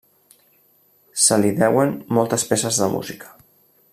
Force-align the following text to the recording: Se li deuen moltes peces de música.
Se 1.25 1.37
li 1.41 1.51
deuen 1.59 1.93
moltes 2.19 2.49
peces 2.53 2.83
de 2.85 2.91
música. 2.97 3.33